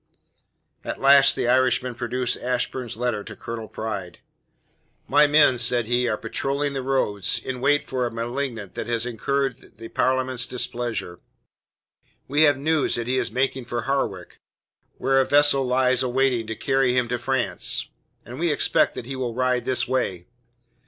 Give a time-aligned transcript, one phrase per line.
[0.83, 4.17] At last the Irishman produced Ashburn's letter to Colonel Pride.
[5.07, 9.05] "My men," said he, "are patrolling the roads in wait for a malignant that has
[9.05, 11.19] incurred the Parliament's displeasure.
[12.27, 14.39] We have news that he is making for Harwich,
[14.97, 17.87] where a vessel lies waiting to carry him to France,
[18.25, 20.25] and we expect that he will ride this way.